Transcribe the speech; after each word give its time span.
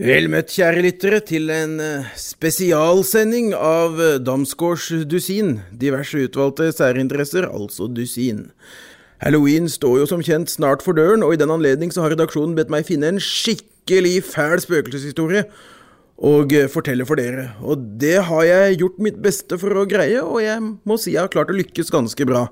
Vel 0.00 0.30
møtt, 0.32 0.48
kjære 0.48 0.80
lyttere, 0.80 1.18
til 1.28 1.50
en 1.52 1.74
eh, 1.84 2.06
spesialsending 2.16 3.50
av 3.52 3.98
eh, 4.00 4.14
Damsgårds 4.24 4.86
dusin. 5.04 5.58
Diverse 5.76 6.22
utvalgte 6.24 6.70
særinteresser, 6.72 7.44
altså 7.44 7.84
dusin. 7.92 8.46
Halloween 9.20 9.68
står 9.68 9.98
jo 10.00 10.06
som 10.08 10.22
kjent 10.24 10.48
snart 10.48 10.80
for 10.80 10.96
døren, 10.96 11.20
og 11.20 11.34
i 11.34 11.40
den 11.42 11.52
anledning 11.52 11.92
har 11.92 12.14
redaksjonen 12.14 12.56
bedt 12.56 12.72
meg 12.72 12.88
finne 12.88 13.10
en 13.12 13.20
skikkelig 13.20 14.22
fæl 14.30 14.64
spøkelseshistorie 14.64 15.44
og 16.20 16.52
eh, 16.52 16.68
fortelle 16.68 17.06
for 17.08 17.16
dere. 17.16 17.46
Og 17.64 17.80
det 18.00 18.18
har 18.28 18.44
jeg 18.44 18.80
gjort 18.82 18.98
mitt 19.00 19.20
beste 19.24 19.56
for 19.60 19.72
å 19.80 19.86
greie, 19.88 20.20
og 20.20 20.42
jeg 20.44 20.60
må 20.60 20.98
si 21.00 21.14
jeg 21.14 21.22
har 21.22 21.32
klart 21.32 21.52
å 21.52 21.56
lykkes 21.56 21.92
ganske 21.92 22.26
bra. 22.28 22.44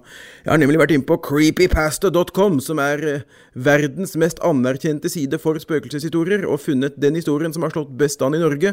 Jeg 0.45 0.53
har 0.55 0.61
nemlig 0.62 0.80
vært 0.80 0.95
inne 0.96 1.09
på 1.09 1.18
creepypasta.com, 1.27 2.62
som 2.64 2.81
er 2.81 3.04
eh, 3.04 3.27
verdens 3.53 4.17
mest 4.21 4.41
anerkjente 4.46 5.12
side 5.12 5.41
for 5.43 5.61
spøkelseshistorier, 5.61 6.46
og 6.49 6.62
funnet 6.64 6.96
den 7.00 7.18
historien 7.21 7.53
som 7.53 7.67
har 7.67 7.75
slått 7.77 7.93
best 8.00 8.25
an 8.25 8.39
i 8.39 8.43
Norge, 8.43 8.73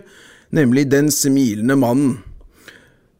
nemlig 0.55 0.87
Den 0.87 1.11
smilende 1.11 1.75
mannen. 1.75 2.15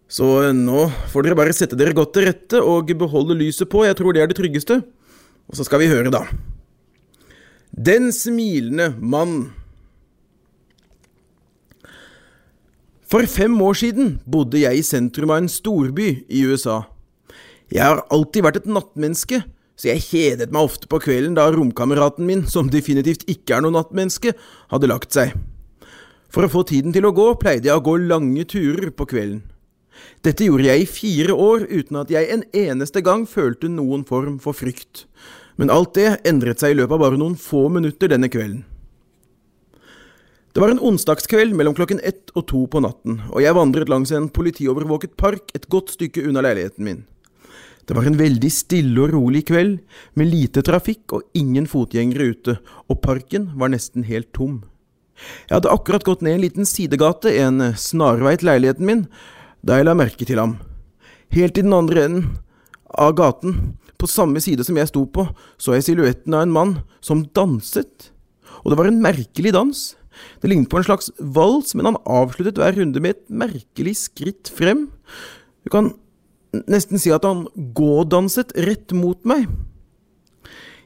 Så 0.08 0.30
eh, 0.46 0.56
nå 0.56 0.88
får 1.12 1.28
dere 1.28 1.40
bare 1.42 1.58
sette 1.58 1.76
dere 1.76 1.98
godt 1.98 2.16
til 2.16 2.30
rette 2.30 2.64
og 2.64 2.96
beholde 2.96 3.36
lyset 3.36 3.68
på, 3.68 3.84
jeg 3.84 4.00
tror 4.00 4.16
det 4.16 4.24
er 4.24 4.32
det 4.32 4.40
tryggeste. 4.40 4.80
Og 5.52 5.60
så 5.60 5.68
skal 5.68 5.84
vi 5.84 5.92
høre, 5.92 6.08
da. 6.14 6.24
Den 7.76 8.14
smilende 8.16 8.94
mann. 9.04 9.52
For 13.06 13.28
fem 13.30 13.54
år 13.62 13.78
siden 13.78 14.16
bodde 14.26 14.58
jeg 14.64 14.80
i 14.80 14.86
sentrum 14.86 15.30
av 15.30 15.44
en 15.44 15.50
storby 15.52 16.08
i 16.26 16.42
USA. 16.50 16.82
Jeg 17.70 17.86
har 17.86 18.02
alltid 18.14 18.46
vært 18.46 18.64
et 18.64 18.70
nattmenneske, 18.70 19.44
så 19.78 19.92
jeg 19.92 20.06
kjedet 20.08 20.54
meg 20.56 20.66
ofte 20.66 20.90
på 20.90 20.98
kvelden 21.04 21.36
da 21.38 21.46
romkameraten 21.54 22.26
min, 22.26 22.46
som 22.50 22.72
definitivt 22.72 23.28
ikke 23.30 23.58
er 23.58 23.66
noe 23.66 23.76
nattmenneske, 23.76 24.34
hadde 24.74 24.90
lagt 24.90 25.14
seg. 25.14 25.36
For 26.34 26.48
å 26.48 26.52
få 26.52 26.66
tiden 26.66 26.96
til 26.96 27.06
å 27.06 27.14
gå 27.14 27.28
pleide 27.42 27.70
jeg 27.70 27.78
å 27.78 27.86
gå 27.86 27.96
lange 28.08 28.48
turer 28.50 28.90
på 28.90 29.06
kvelden. 29.14 29.44
Dette 30.26 30.50
gjorde 30.50 30.66
jeg 30.72 30.82
i 30.82 30.90
fire 30.90 31.36
år 31.38 31.70
uten 31.70 32.02
at 32.02 32.10
jeg 32.12 32.32
en 32.34 32.44
eneste 32.58 33.06
gang 33.06 33.28
følte 33.30 33.70
noen 33.70 34.02
form 34.08 34.40
for 34.42 34.58
frykt, 34.58 35.06
men 35.62 35.70
alt 35.70 35.94
det 35.96 36.24
endret 36.28 36.60
seg 36.60 36.74
i 36.74 36.82
løpet 36.82 36.98
av 36.98 37.06
bare 37.06 37.22
noen 37.22 37.38
få 37.40 37.68
minutter 37.70 38.10
denne 38.12 38.34
kvelden. 38.34 38.66
Det 40.56 40.62
var 40.62 40.70
en 40.72 40.80
onsdagskveld 40.80 41.52
mellom 41.52 41.74
klokken 41.76 42.00
ett 42.00 42.32
og 42.32 42.46
to 42.48 42.62
på 42.72 42.80
natten, 42.80 43.18
og 43.28 43.42
jeg 43.44 43.56
vandret 43.58 43.90
langs 43.92 44.14
en 44.16 44.30
politiovervåket 44.32 45.18
park 45.20 45.50
et 45.52 45.66
godt 45.68 45.90
stykke 45.92 46.22
unna 46.30 46.40
leiligheten 46.46 46.86
min. 46.88 47.02
Det 47.84 47.98
var 47.98 48.08
en 48.08 48.16
veldig 48.16 48.52
stille 48.56 49.02
og 49.04 49.12
rolig 49.12 49.42
kveld, 49.50 49.82
med 50.16 50.30
lite 50.32 50.64
trafikk 50.64 51.18
og 51.18 51.26
ingen 51.36 51.68
fotgjengere 51.68 52.30
ute, 52.32 52.56
og 52.88 53.02
parken 53.04 53.50
var 53.60 53.74
nesten 53.74 54.08
helt 54.08 54.30
tom. 54.32 54.62
Jeg 55.50 55.58
hadde 55.58 55.74
akkurat 55.76 56.08
gått 56.08 56.24
ned 56.24 56.38
en 56.38 56.46
liten 56.46 56.72
sidegate, 56.72 57.36
en 57.36 57.76
snarvei 57.76 58.38
til 58.40 58.54
leiligheten 58.54 58.88
min, 58.88 59.04
da 59.60 59.82
jeg 59.82 59.90
la 59.90 59.98
merke 60.00 60.24
til 60.24 60.40
ham. 60.40 60.56
Helt 61.36 61.60
i 61.60 61.68
den 61.68 61.76
andre 61.76 62.08
enden 62.08 62.32
av 62.96 63.12
gaten, 63.20 63.76
på 64.00 64.08
samme 64.08 64.40
side 64.40 64.64
som 64.64 64.80
jeg 64.80 64.88
sto 64.88 65.04
på, 65.04 65.28
så 65.60 65.76
jeg 65.76 65.90
silhuetten 65.90 66.32
av 66.32 66.48
en 66.48 66.58
mann 66.62 66.76
som 67.04 67.28
danset, 67.36 68.14
og 68.64 68.72
det 68.72 68.80
var 68.80 68.88
en 68.88 69.04
merkelig 69.04 69.52
dans. 69.52 69.86
Det 70.42 70.50
lignet 70.52 70.72
på 70.72 70.80
en 70.80 70.88
slags 70.88 71.12
vals, 71.20 71.76
men 71.76 71.90
han 71.92 72.02
avsluttet 72.06 72.60
hver 72.62 72.78
runde 72.80 73.02
med 73.04 73.16
et 73.16 73.24
merkelig 73.30 73.96
skritt 74.06 74.52
frem. 74.54 74.88
Du 75.66 75.72
kan 75.74 75.94
nesten 76.70 77.02
si 77.02 77.12
at 77.14 77.26
han 77.28 77.46
gådanset 77.76 78.54
rett 78.68 78.96
mot 78.96 79.20
meg. 79.28 79.48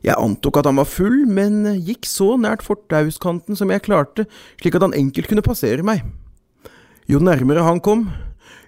Jeg 0.06 0.16
antok 0.16 0.62
at 0.62 0.70
han 0.70 0.80
var 0.80 0.88
full, 0.88 1.26
men 1.28 1.66
gikk 1.84 2.08
så 2.08 2.34
nært 2.40 2.64
fortauskanten 2.64 3.58
som 3.60 3.72
jeg 3.74 3.84
klarte, 3.84 4.26
slik 4.62 4.78
at 4.80 4.86
han 4.88 4.96
enkelt 4.96 5.28
kunne 5.28 5.46
passere 5.46 5.84
meg. 5.86 6.06
Jo 7.10 7.20
nærmere 7.24 7.66
han 7.66 7.82
kom, 7.84 8.08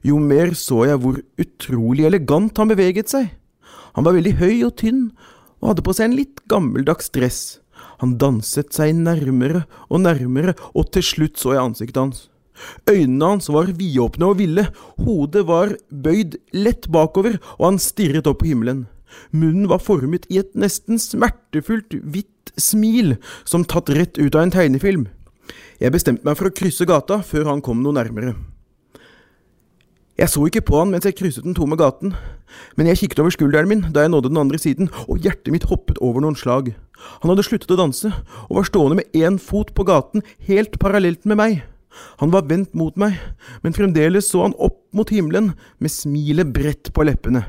jo 0.04 0.18
mer 0.20 0.52
så 0.58 0.84
jeg 0.90 1.00
hvor 1.00 1.22
utrolig 1.40 2.08
elegant 2.10 2.58
han 2.60 2.72
beveget 2.72 3.12
seg. 3.14 3.30
Han 3.96 4.08
var 4.08 4.16
veldig 4.18 4.36
høy 4.42 4.56
og 4.68 4.76
tynn, 4.82 5.10
og 5.62 5.72
hadde 5.72 5.86
på 5.86 5.96
seg 5.96 6.10
en 6.10 6.18
litt 6.18 6.42
gammeldags 6.52 7.12
dress. 7.14 7.61
Han 8.02 8.18
danset 8.22 8.74
seg 8.74 8.96
nærmere 8.98 9.66
og 9.90 10.04
nærmere, 10.06 10.56
og 10.74 10.92
til 10.94 11.06
slutt 11.06 11.42
så 11.42 11.56
jeg 11.56 11.64
ansiktet 11.64 12.02
hans. 12.02 12.28
Øynene 12.90 13.34
hans 13.34 13.50
var 13.50 13.72
vidåpne 13.78 14.32
og 14.32 14.40
ville, 14.42 14.68
hodet 15.02 15.46
var 15.48 15.76
bøyd 15.90 16.38
lett 16.54 16.90
bakover, 16.92 17.40
og 17.60 17.72
han 17.72 17.80
stirret 17.82 18.28
opp 18.30 18.42
på 18.42 18.52
himmelen. 18.52 18.86
Munnen 19.32 19.70
var 19.70 19.84
formet 19.84 20.28
i 20.32 20.40
et 20.42 20.54
nesten 20.56 21.00
smertefullt 21.02 21.98
hvitt 22.02 22.54
smil, 22.60 23.18
som 23.46 23.66
tatt 23.66 23.92
rett 23.94 24.20
ut 24.20 24.36
av 24.36 24.46
en 24.46 24.54
tegnefilm. 24.54 25.08
Jeg 25.82 25.94
bestemte 25.94 26.26
meg 26.28 26.38
for 26.38 26.50
å 26.50 26.56
krysse 26.56 26.86
gata 26.88 27.22
før 27.26 27.50
han 27.54 27.64
kom 27.66 27.82
noe 27.84 27.98
nærmere. 27.98 28.36
Jeg 30.22 30.30
så 30.30 30.44
ikke 30.46 30.62
på 30.62 30.78
han 30.78 30.92
mens 30.94 31.08
jeg 31.08 31.16
krysset 31.18 31.48
den 31.48 31.56
tomme 31.58 31.74
gaten, 31.80 32.12
men 32.78 32.86
jeg 32.92 33.00
kikket 33.00 33.24
over 33.24 33.34
skulderen 33.34 33.66
min 33.72 33.80
da 33.90 34.04
jeg 34.04 34.12
nådde 34.14 34.30
den 34.30 34.38
andre 34.38 34.60
siden, 34.62 34.92
og 35.10 35.18
hjertet 35.18 35.50
mitt 35.50 35.66
hoppet 35.72 35.98
over 35.98 36.22
noen 36.22 36.36
slag. 36.38 36.76
Han 37.24 37.32
hadde 37.32 37.46
sluttet 37.48 37.72
å 37.74 37.78
danse, 37.80 38.12
og 38.46 38.60
var 38.60 38.68
stående 38.68 39.00
med 39.00 39.18
én 39.18 39.40
fot 39.42 39.72
på 39.74 39.86
gaten, 39.88 40.22
helt 40.46 40.78
parallelt 40.84 41.26
med 41.26 41.40
meg. 41.40 41.56
Han 42.22 42.30
var 42.36 42.46
vendt 42.52 42.76
mot 42.78 42.94
meg, 43.02 43.16
men 43.66 43.74
fremdeles 43.74 44.30
så 44.30 44.44
han 44.46 44.54
opp 44.62 44.78
mot 44.94 45.10
himmelen, 45.10 45.56
med 45.82 45.90
smilet 45.90 46.52
bredt 46.54 46.92
på 46.94 47.08
leppene. 47.08 47.48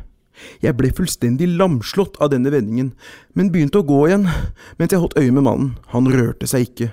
Jeg 0.64 0.72
ble 0.78 0.94
fullstendig 0.96 1.50
lamslått 1.58 2.16
av 2.24 2.30
denne 2.32 2.54
vendingen, 2.54 2.94
men 3.36 3.50
begynte 3.52 3.82
å 3.82 3.86
gå 3.86 4.06
igjen 4.06 4.24
mens 4.78 4.94
jeg 4.94 5.02
holdt 5.02 5.18
øye 5.20 5.28
med 5.28 5.44
mannen. 5.44 5.74
Han 5.92 6.08
rørte 6.08 6.48
seg 6.48 6.70
ikke. 6.70 6.88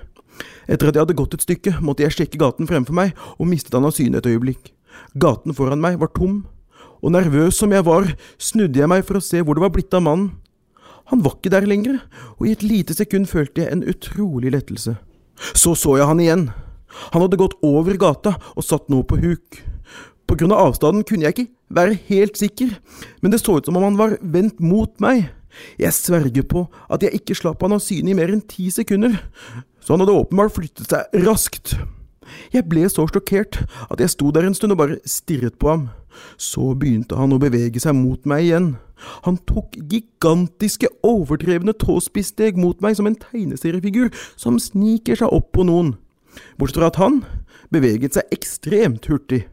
Etter 0.67 0.91
at 0.91 0.99
jeg 0.99 1.05
hadde 1.05 1.17
gått 1.23 1.39
et 1.39 1.47
stykke, 1.47 1.77
måtte 1.79 2.03
jeg 2.03 2.17
sjekke 2.17 2.41
gaten 2.43 2.67
fremfor 2.67 2.99
meg, 2.99 3.15
og 3.39 3.47
mistet 3.47 3.79
han 3.79 3.87
av 3.87 3.95
syne 3.95 4.19
et 4.19 4.27
øyeblikk. 4.27 4.73
Gaten 5.19 5.55
foran 5.57 5.81
meg 5.83 5.99
var 6.01 6.11
tom, 6.15 6.43
og 6.99 7.13
nervøs 7.15 7.59
som 7.59 7.71
jeg 7.73 7.85
var, 7.87 8.07
snudde 8.41 8.81
jeg 8.81 8.91
meg 8.91 9.05
for 9.07 9.19
å 9.19 9.23
se 9.23 9.41
hvor 9.41 9.57
det 9.57 9.63
var 9.63 9.73
blitt 9.75 9.95
av 9.95 10.03
mannen. 10.05 10.33
Han 11.09 11.23
var 11.25 11.37
ikke 11.37 11.51
der 11.53 11.65
lenger, 11.65 12.01
og 12.37 12.45
i 12.45 12.53
et 12.53 12.65
lite 12.65 12.93
sekund 12.93 13.25
følte 13.31 13.63
jeg 13.63 13.73
en 13.73 13.85
utrolig 13.87 14.51
lettelse. 14.53 14.93
Så 15.57 15.73
så 15.79 15.95
jeg 15.97 16.05
han 16.09 16.21
igjen. 16.21 16.49
Han 17.13 17.23
hadde 17.23 17.39
gått 17.39 17.55
over 17.65 17.97
gata 17.97 18.35
og 18.53 18.65
satt 18.65 18.91
nå 18.91 19.01
på 19.07 19.17
huk. 19.21 19.61
På 20.29 20.37
grunn 20.37 20.53
av 20.53 20.67
avstanden 20.67 21.05
kunne 21.07 21.25
jeg 21.25 21.33
ikke 21.33 21.49
være 21.73 21.97
helt 22.09 22.37
sikker, 22.37 22.75
men 23.21 23.33
det 23.33 23.41
så 23.41 23.57
ut 23.57 23.65
som 23.65 23.77
om 23.79 23.87
han 23.87 23.97
var 23.97 24.17
vendt 24.21 24.61
mot 24.61 24.91
meg. 25.01 25.31
Jeg 25.81 25.95
sverger 25.97 26.45
på 26.45 26.67
at 26.91 27.01
jeg 27.01 27.17
ikke 27.17 27.37
slapp 27.37 27.63
han 27.65 27.73
av 27.73 27.81
syne 27.81 28.13
i 28.13 28.17
mer 28.17 28.29
enn 28.29 28.45
ti 28.45 28.69
sekunder, 28.73 29.17
så 29.81 29.95
han 29.95 30.03
hadde 30.03 30.17
åpenbart 30.19 30.53
flyttet 30.53 30.91
seg 30.93 31.25
raskt. 31.25 31.73
Jeg 32.53 32.67
ble 32.69 32.85
så 32.91 33.05
sjokkert 33.09 33.61
at 33.89 34.01
jeg 34.01 34.13
sto 34.13 34.31
der 34.35 34.47
en 34.47 34.57
stund 34.57 34.75
og 34.75 34.81
bare 34.81 34.99
stirret 35.07 35.57
på 35.61 35.71
ham. 35.71 35.89
Så 36.39 36.73
begynte 36.79 37.17
han 37.19 37.33
å 37.35 37.41
bevege 37.41 37.81
seg 37.81 37.95
mot 37.97 38.25
meg 38.29 38.47
igjen. 38.47 38.69
Han 39.25 39.37
tok 39.47 39.77
gigantiske, 39.91 40.89
overdrevne 41.05 41.75
tåspisssteg 41.79 42.57
mot 42.59 42.81
meg 42.83 42.97
som 42.99 43.07
en 43.07 43.19
tegneseriefigur 43.19 44.11
som 44.39 44.59
sniker 44.59 45.19
seg 45.19 45.31
opp 45.31 45.53
på 45.55 45.65
noen, 45.67 45.93
bortsett 46.59 46.81
fra 46.81 46.89
at 46.91 46.99
han 46.99 47.21
beveget 47.73 48.17
seg 48.17 48.35
ekstremt 48.35 49.07
hurtig. 49.11 49.45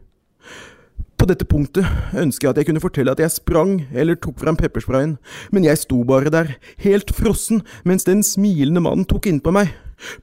På 1.17 1.25
dette 1.25 1.47
punktet 1.49 1.87
ønsker 2.13 2.45
jeg 2.45 2.51
at 2.51 2.59
jeg 2.61 2.67
kunne 2.69 2.83
fortelle 2.83 3.13
at 3.13 3.21
jeg 3.21 3.33
sprang 3.33 3.79
eller 3.89 4.19
tok 4.21 4.37
fram 4.41 4.57
peppersprayen, 4.59 5.15
men 5.49 5.65
jeg 5.65 5.81
sto 5.81 6.03
bare 6.05 6.29
der, 6.33 6.51
helt 6.83 7.09
frossen, 7.15 7.63
mens 7.87 8.05
den 8.05 8.21
smilende 8.25 8.83
mannen 8.85 9.07
tok 9.09 9.25
innpå 9.29 9.53
meg. 9.55 9.73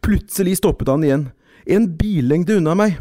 Plutselig 0.07 0.61
stoppet 0.61 0.93
han 0.93 1.03
igjen, 1.03 1.25
en 1.67 1.87
billengde 1.99 2.59
unna 2.61 2.75
meg, 2.79 2.99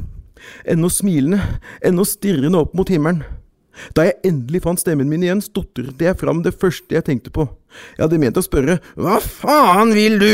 ennå 0.68 0.90
smilende, 0.92 1.40
ennå 1.84 2.06
stirrende 2.08 2.60
opp 2.64 2.74
mot 2.78 2.90
himmelen. 2.92 3.24
Da 3.98 4.06
jeg 4.06 4.20
endelig 4.30 4.62
fant 4.64 4.80
stemmen 4.82 5.10
min 5.10 5.24
igjen, 5.26 5.42
stotret 5.42 5.98
jeg 6.02 6.18
fram 6.20 6.44
det 6.46 6.54
første 6.62 6.94
jeg 6.94 7.06
tenkte 7.08 7.32
på. 7.34 7.48
Jeg 7.98 8.04
hadde 8.06 8.20
ment 8.22 8.38
å 8.38 8.44
spørre 8.46 8.76
Hva 8.94 9.18
faen 9.24 9.96
vil 9.98 10.20
du? 10.22 10.34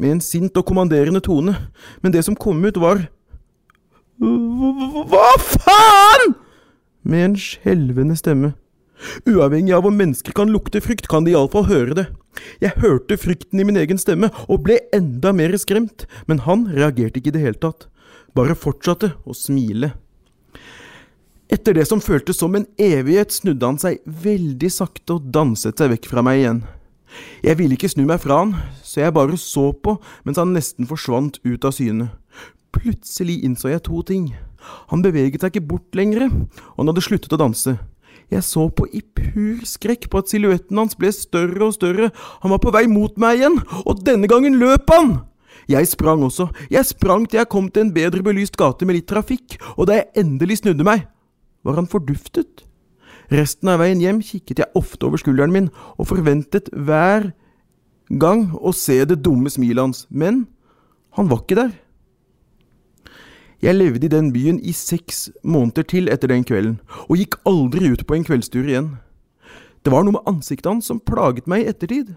med 0.00 0.14
en 0.14 0.22
sint 0.24 0.56
og 0.56 0.64
kommanderende 0.64 1.20
tone, 1.20 1.52
men 2.00 2.12
det 2.14 2.22
som 2.24 2.32
kom 2.34 2.62
ut, 2.64 2.78
var 2.80 3.02
Hva 4.20 5.34
faen? 5.44 6.34
med 7.04 7.24
en 7.24 7.36
skjelvende 7.36 8.16
stemme. 8.16 8.54
Uavhengig 9.28 9.72
av 9.76 9.86
om 9.88 9.96
mennesker 9.96 10.32
kan 10.36 10.50
lukte 10.52 10.80
frykt, 10.84 11.06
kan 11.08 11.24
de 11.24 11.32
iallfall 11.32 11.64
høre 11.68 11.96
det. 11.96 12.06
Jeg 12.62 12.78
hørte 12.82 13.18
frykten 13.20 13.60
i 13.60 13.66
min 13.66 13.78
egen 13.80 13.98
stemme, 14.00 14.30
og 14.48 14.64
ble 14.66 14.78
enda 14.96 15.32
mer 15.36 15.56
skremt, 15.58 16.06
men 16.30 16.44
han 16.46 16.68
reagerte 16.70 17.20
ikke 17.20 17.32
i 17.32 17.36
det 17.36 17.44
hele 17.44 17.60
tatt, 17.60 17.88
bare 18.36 18.58
fortsatte 18.58 19.14
å 19.26 19.36
smile. 19.36 19.94
Etter 21.50 21.74
det 21.74 21.88
som 21.88 22.02
føltes 22.02 22.38
som 22.38 22.54
en 22.54 22.68
evighet, 22.78 23.32
snudde 23.34 23.66
han 23.66 23.80
seg 23.82 23.98
veldig 24.06 24.70
sakte 24.70 25.16
og 25.16 25.32
danset 25.34 25.80
seg 25.80 25.90
vekk 25.96 26.06
fra 26.12 26.22
meg 26.22 26.44
igjen. 26.44 26.60
Jeg 27.42 27.58
ville 27.58 27.74
ikke 27.74 27.90
snu 27.90 28.04
meg 28.06 28.20
fra 28.22 28.44
han, 28.44 28.52
så 28.86 29.02
jeg 29.02 29.16
bare 29.16 29.38
så 29.40 29.72
på 29.74 29.96
mens 30.22 30.38
han 30.38 30.54
nesten 30.54 30.86
forsvant 30.86 31.40
ut 31.42 31.66
av 31.66 31.74
syne. 31.74 32.12
Plutselig 32.70 33.40
innså 33.42 33.72
jeg 33.72 33.82
to 33.88 34.04
ting. 34.06 34.30
Han 34.92 35.02
beveget 35.02 35.42
seg 35.42 35.56
ikke 35.56 35.72
bort 35.72 35.98
lenger, 35.98 36.28
og 36.30 36.84
han 36.84 36.92
hadde 36.92 37.02
sluttet 37.02 37.34
å 37.34 37.40
danse. 37.40 37.74
Jeg 38.30 38.44
så 38.46 38.68
på 38.70 38.86
i 38.94 39.02
pur 39.02 39.64
skrekk 39.66 40.06
på 40.10 40.20
at 40.22 40.30
silhuetten 40.30 40.78
hans 40.78 40.94
ble 40.98 41.10
større 41.14 41.66
og 41.66 41.74
større, 41.74 42.10
han 42.42 42.52
var 42.54 42.62
på 42.62 42.72
vei 42.74 42.84
mot 42.90 43.16
meg 43.18 43.40
igjen, 43.40 43.58
og 43.84 44.04
denne 44.06 44.30
gangen 44.30 44.60
løp 44.60 44.90
han! 44.94 45.18
Jeg 45.70 45.86
sprang 45.86 46.22
også, 46.26 46.48
jeg 46.70 46.86
sprang 46.86 47.26
til 47.28 47.38
jeg 47.38 47.50
kom 47.50 47.68
til 47.70 47.86
en 47.86 47.92
bedre 47.94 48.22
belyst 48.26 48.56
gate 48.58 48.86
med 48.86 48.98
litt 48.98 49.08
trafikk, 49.10 49.58
og 49.76 49.90
da 49.90 50.00
jeg 50.00 50.24
endelig 50.24 50.60
snudde 50.62 50.86
meg, 50.86 51.04
var 51.66 51.78
han 51.78 51.90
forduftet. 51.90 52.64
Resten 53.30 53.70
av 53.70 53.78
veien 53.82 54.00
hjem 54.02 54.22
kikket 54.24 54.64
jeg 54.64 54.74
ofte 54.78 55.06
over 55.06 55.20
skulderen 55.20 55.54
min 55.54 55.68
og 55.96 56.08
forventet 56.10 56.70
hver 56.74 57.30
gang 58.18 58.48
å 58.58 58.72
se 58.74 58.96
det 59.06 59.20
dumme 59.22 59.52
smilet 59.52 59.84
hans, 59.84 60.06
men 60.10 60.46
han 61.14 61.30
var 61.30 61.44
ikke 61.44 61.58
der. 61.60 61.70
Jeg 63.60 63.76
levde 63.76 64.06
i 64.06 64.12
den 64.12 64.30
byen 64.32 64.58
i 64.64 64.72
seks 64.72 65.28
måneder 65.44 65.84
til 65.84 66.08
etter 66.08 66.32
den 66.32 66.46
kvelden, 66.48 66.78
og 67.08 67.20
gikk 67.20 67.36
aldri 67.48 67.90
ut 67.92 68.06
på 68.08 68.16
en 68.16 68.24
kveldstur 68.24 68.64
igjen. 68.64 68.94
Det 69.84 69.92
var 69.92 70.04
noe 70.04 70.16
med 70.16 70.28
ansiktet 70.28 70.68
hans 70.70 70.88
som 70.88 71.00
plaget 71.00 71.48
meg 71.48 71.64
i 71.64 71.68
ettertid. 71.72 72.14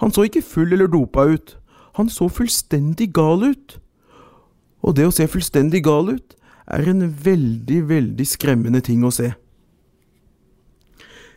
Han 0.00 0.12
så 0.14 0.24
ikke 0.28 0.44
full 0.44 0.72
eller 0.72 0.88
dopa 0.88 1.26
ut. 1.28 1.56
Han 2.00 2.08
så 2.12 2.28
fullstendig 2.32 3.10
gal 3.12 3.44
ut. 3.50 3.76
Og 4.80 4.96
det 4.96 5.08
å 5.08 5.12
se 5.12 5.26
fullstendig 5.28 5.82
gal 5.84 6.12
ut 6.14 6.36
er 6.68 6.88
en 6.88 7.04
veldig, 7.24 7.80
veldig 7.88 8.26
skremmende 8.28 8.80
ting 8.84 9.04
å 9.04 9.12
se. 9.12 9.32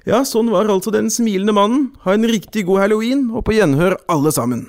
Ja, 0.07 0.23
sånn 0.25 0.49
var 0.51 0.69
altså 0.71 0.93
den 0.93 1.11
smilende 1.13 1.53
mannen. 1.55 1.89
Ha 2.05 2.15
en 2.15 2.27
riktig 2.29 2.65
god 2.69 2.85
halloween, 2.85 3.27
og 3.35 3.45
på 3.45 3.55
gjenhør 3.57 3.99
alle 4.11 4.31
sammen. 4.33 4.65